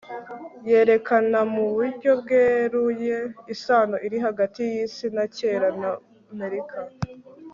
[0.69, 3.15] yerekanamu buryo bweruye
[3.53, 5.91] isano iri hagati yisi ya kera na
[6.33, 6.77] amerika